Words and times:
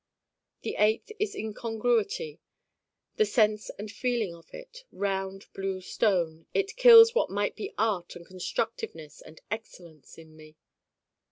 the 0.63 0.77
eighth 0.79 1.11
is 1.19 1.35
Incongruity, 1.35 2.39
the 3.17 3.23
sense 3.27 3.69
and 3.77 3.91
feeling 3.91 4.33
of 4.33 4.51
it, 4.51 4.83
round 4.91 5.45
blue 5.53 5.79
stone 5.79 6.47
it 6.55 6.75
kills 6.75 7.13
what 7.13 7.29
might 7.29 7.55
be 7.55 7.75
art 7.77 8.15
and 8.15 8.25
constructiveness 8.25 9.21
and 9.21 9.41
excellence 9.51 10.17
in 10.17 10.35
me. 10.35 10.55